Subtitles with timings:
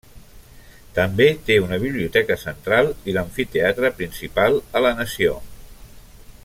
[0.95, 5.41] També té una biblioteca central i l'amfiteatre principal a la nació.